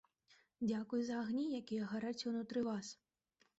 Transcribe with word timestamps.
Дзякуй 0.69 1.01
за 1.09 1.19
агні, 1.25 1.45
якія 1.61 1.91
гараць 1.93 2.25
унутры 2.33 2.67
вас! 2.73 2.93